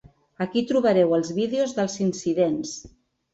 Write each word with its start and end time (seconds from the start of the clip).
Aquí 0.45 0.61
trobareu 0.71 1.13
els 1.17 1.29
vídeos 1.41 1.77
dels 1.81 1.99
incidents. 2.07 2.73